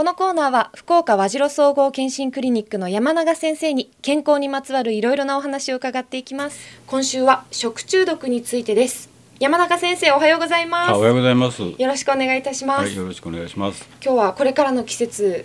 [0.00, 6.58] このコーナーは福岡和白総合健診クリニックの山永先生に健康にまつわるいろいろなお話を伺っていきます。
[6.86, 9.10] 今週は食中毒についてです。
[9.40, 10.92] 山中先生おはようございます。
[10.94, 11.60] おはようございます。
[11.62, 13.86] よろしくお願いいたします、はい、よろしくお願いします。
[14.02, 15.44] 今日はこれからの季節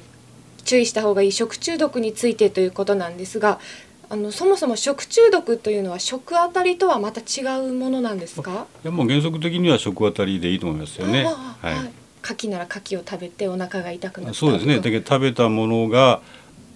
[0.64, 3.60] 注意した方がいい食中毒についてということなんですが
[4.08, 8.68] あのそもそも食中毒というのは食あたりとはまた違うものなんですか？
[8.86, 11.26] いやもう原則的には食あたりでいいと思いますよね。
[11.26, 14.78] はい牡蠣なら牡蠣を食べてお腹が痛くなったそうですね。
[14.78, 16.22] だけど食べたものが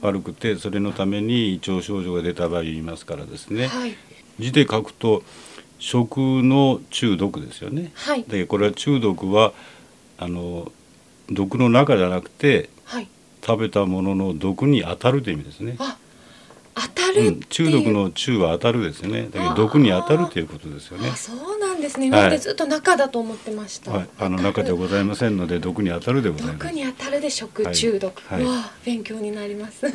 [0.02, 3.96] 悪くてそれのために胃腸症状が出た場合言いますからですね、はい、
[4.38, 5.23] 字で書くと
[5.80, 9.54] 食の中毒ですよね、はい、でこれは中毒は
[10.18, 10.72] あの
[11.30, 13.08] 毒の中じゃなくて、はい、
[13.45, 15.76] 食べたものの毒に当たるという意味ですね。
[15.80, 15.98] あ
[16.76, 17.31] 当たる、う。
[17.31, 19.28] ん、中毒の中は当たるですね。
[19.31, 21.12] だけど毒に当たるということですよね。
[21.12, 22.08] そうなんですね。
[22.08, 23.92] 今までずっと中だと思ってました。
[23.92, 26.60] はい、あの中ではございませんので毒に当たるでございます。
[26.60, 28.22] 毒に当たるで食中毒。
[28.28, 29.88] はい、わあ勉強になります。
[29.88, 29.92] あ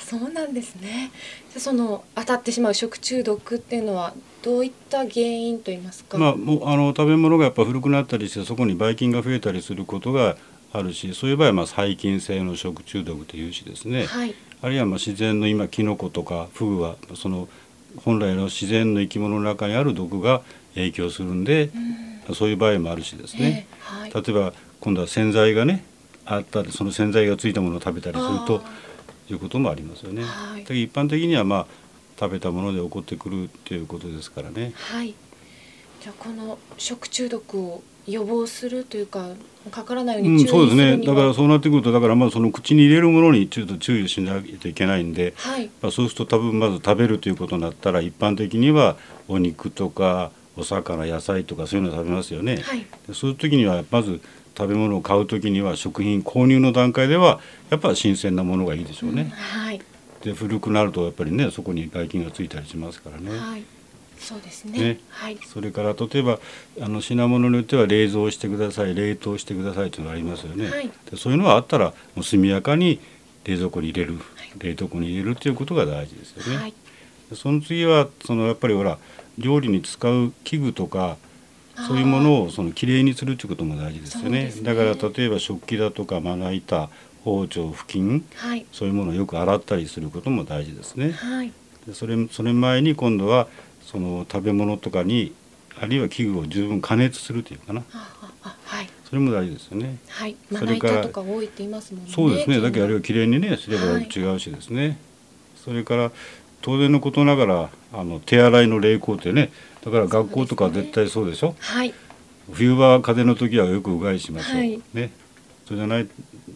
[0.00, 1.10] そうなんですね。
[1.56, 6.18] その当たってしまう食中毒っていうのはどういった原因と言いますか？
[6.18, 10.36] まあもうあの食べ物がやっぱ古くなったりしてそこにばい菌が増えたりすることが
[10.72, 17.48] あるしそういう場合はまあ細菌性の食中毒というしですね、はい、あるいはまあ自然の今キノコとかフグはその
[18.04, 20.42] 本来の自然の生き物の中にある毒が
[20.74, 21.70] 影響するんで、
[22.28, 25.84] うん、そういう場合もあるしですね、えーはい、例えば今度は洗剤がね
[26.24, 28.62] あったりその洗剤がついたものを食べたりすると
[29.30, 30.22] いうこともありますよね。
[30.22, 31.66] はい、一般的にはまあ
[32.18, 34.72] 食べたもので起こってくるということですからね。
[34.74, 35.14] はい、
[36.00, 39.28] じゃあこの食中毒を予防するというか
[39.70, 48.96] かからないように、うん、そうですねだからそうなってくるとだからまあその口に入れるものにちょっと注意しないといけないんで、はい、まあ、そうすると多分まず食べるということになったら一般的には
[49.28, 52.56] お肉とかお魚野菜とかそういうのを食べますよね。
[52.56, 54.20] はい、そういう時にはまず
[54.56, 57.40] 食べ物を買う時には食品購入の段階では
[57.70, 59.22] やっぱ新鮮なものがいいでしょうね。
[59.22, 59.80] うん、はい、
[60.22, 63.38] で古くなるとやっぱりねそこにばい菌がついたりしますからね。
[63.38, 63.77] はい
[64.18, 66.38] そうですね、ね、はい、それから例えば
[66.80, 73.00] あの品物によっては冷蔵してください冷凍してくださいというのがありますよね、はい、でそういうのはあったらもう速やかに
[73.44, 74.22] 冷蔵庫に入れる、はい、
[74.58, 76.74] 冷凍庫に入れるということが大事ですよね、はい、
[77.34, 78.98] その次はそのやっぱりほら
[79.38, 81.16] 料理に使う器具とか
[81.86, 86.90] そういうものをそのきれいにするということも大事ですよね、ね、だから例えば食器だとかまな板
[87.24, 91.52] 包丁布巾、はい、そういうものをよく洗ったりすることも大事ですね、はい、
[91.86, 93.46] でそれそれ前に今度は
[93.90, 95.32] その食べ物とかに
[95.80, 99.96] あるいは器具を十分加熱するというかな、はい、それも大事ですよね。
[100.08, 102.10] はい、それからとか多いって言いますもんね。
[102.12, 102.60] そうですね。
[102.60, 104.82] だけどあれをきれいにねすれば違うしですね。
[104.82, 104.96] はい、
[105.56, 106.12] それから
[106.60, 109.50] 当然のことながらあの手洗いの冷凍ってね、
[109.82, 111.54] だから学校とか絶対そうでしょ。
[111.58, 111.94] はい。
[112.52, 115.10] 冬場風邪の時はよくうがいしましょう、はい、ね。
[115.68, 116.08] そうじゃない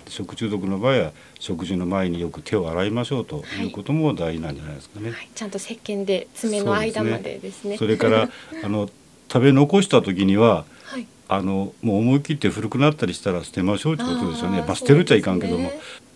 [0.09, 5.11] 食中毒の場合は食事の前によく手を洗いましょうということも大事なんじゃないですかね。
[5.11, 7.77] はい、ちゃんと石鹸で爪の間までですね。
[7.77, 8.31] そ、ね、れから
[8.65, 8.89] あの
[9.31, 14.65] 食べ残した時には、はい、あのもう思い切って古くなったりしたら捨てましょうってことですよね。
[14.67, 15.71] まあ、捨てるっちゃいかんけども。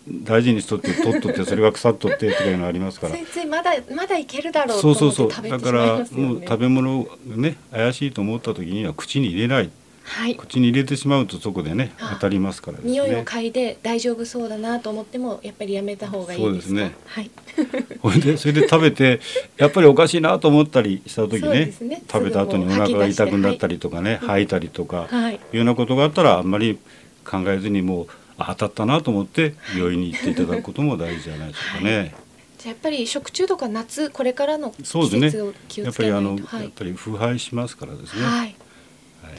[0.09, 3.15] 大事にしとって取っとってそれが腐っとってとかいうのありますから。
[3.49, 5.29] まだまだいけるだろうそうそうそう。
[5.29, 9.69] だからもう食べ物ね怪しいと思った時には口に入れない。
[10.07, 16.95] はい、口に入れてしまうとそこでね当たりますから、ね、匂いを嗅いで大丈夫そうだなと思ってもやっぱりやめた方がいいですね。
[17.05, 17.29] はい。
[18.01, 19.19] それでそれで食べて
[19.57, 26.79] やっぱりおかしいなと思ったりした時ね、ね、食べた後にお腹が痛くなったりとかね、はい、吐いたりとか、はい、いうようなことがあったらあんまり
[27.25, 28.07] 考えずにもう
[28.37, 31.97] 当たったなと思って病院に行っていただくことも大事じゃないですかね。
[31.97, 32.15] はい。
[32.59, 38.25] じゃやっぱり食中毒は夏これからの季節を気をつけないと、ね、やっぱりあの、やっぱり腐敗しますからですね。
[38.25, 38.55] はい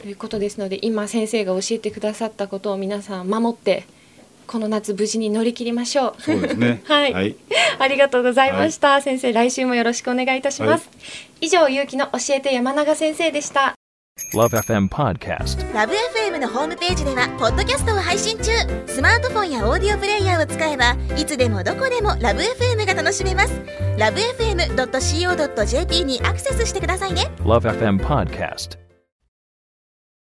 [0.01, 3.85] ということですので今先生が教えてくださったことを皆さん守って
[4.49, 6.21] この夏無事に乗り切りましょう。
[6.21, 6.81] そうですね。
[6.87, 7.35] はい、はい、
[7.77, 10.87] ありがとうございました、はい、先生来週もよろしくお願いいたします。
[10.87, 10.91] は
[11.41, 13.75] い、以上、ゆうきの教えて山永先生でした。
[14.33, 18.51] LoveFM Podcast LoveFM のホームページではポッドキャストを配信中。
[18.87, 23.53] スマートフォンやオーディオプレイヤーを使えばいつでもどこでも LoveFM が楽しめます。
[23.97, 27.29] LoveFM.co.jp にアクセスしてくださいね。
[27.43, 28.88] LoveFM Podcast